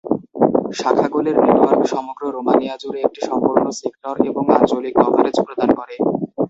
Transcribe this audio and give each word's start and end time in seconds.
শাখাগুলির 0.79 1.37
network 1.43 1.81
সমগ্র 1.93 2.23
Romania 2.35 2.75
জুড়ে 2.81 2.99
একটি 3.01 3.21
সম্পূর্ণ 3.29 3.65
সেক্টর 3.79 4.15
এবং 4.29 4.43
আঞ্চলিক 4.57 4.93
কভারেজ 5.01 5.37
প্রদান 5.45 5.69
করে। 5.79 5.95